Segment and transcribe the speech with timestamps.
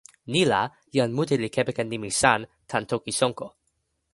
[0.31, 0.61] ni la,
[0.97, 3.47] jan mute li kepeken nimi “san” tan toki Sonko.